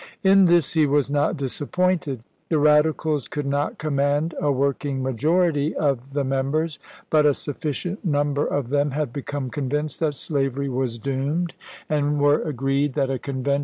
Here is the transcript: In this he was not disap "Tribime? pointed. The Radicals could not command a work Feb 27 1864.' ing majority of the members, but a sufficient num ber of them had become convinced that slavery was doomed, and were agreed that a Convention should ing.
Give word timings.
In 0.23 0.45
this 0.45 0.73
he 0.73 0.87
was 0.87 1.11
not 1.11 1.37
disap 1.37 1.67
"Tribime? 1.67 1.71
pointed. 1.73 2.23
The 2.49 2.57
Radicals 2.57 3.27
could 3.27 3.45
not 3.45 3.77
command 3.77 4.33
a 4.41 4.51
work 4.51 4.79
Feb 4.79 4.89
27 4.97 4.97
1864.' 4.97 4.97
ing 4.97 5.03
majority 5.03 5.75
of 5.75 6.13
the 6.13 6.23
members, 6.23 6.79
but 7.11 7.27
a 7.27 7.35
sufficient 7.35 8.03
num 8.03 8.33
ber 8.33 8.43
of 8.47 8.69
them 8.69 8.89
had 8.97 9.13
become 9.13 9.51
convinced 9.51 9.99
that 9.99 10.15
slavery 10.15 10.69
was 10.69 10.97
doomed, 10.97 11.53
and 11.87 12.19
were 12.19 12.41
agreed 12.41 12.93
that 12.93 13.11
a 13.11 13.19
Convention 13.19 13.43
should 13.43 13.51
ing. 13.51 13.59